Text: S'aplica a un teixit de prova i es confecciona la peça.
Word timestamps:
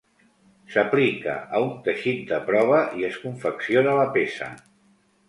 S'aplica 0.75 1.35
a 1.57 1.61
un 1.65 1.69
teixit 1.87 2.23
de 2.31 2.39
prova 2.47 2.79
i 3.03 3.07
es 3.11 3.21
confecciona 3.27 3.95
la 4.01 4.07
peça. 4.17 4.49